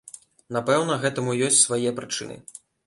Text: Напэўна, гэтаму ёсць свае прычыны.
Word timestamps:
Напэўна, 0.57 0.97
гэтаму 1.05 1.39
ёсць 1.51 1.63
свае 1.69 1.97
прычыны. 2.03 2.45